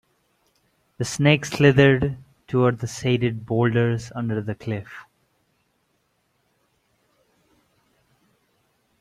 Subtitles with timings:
[0.97, 2.17] The snake slithered
[2.47, 4.89] toward the shaded boulders under the cliff.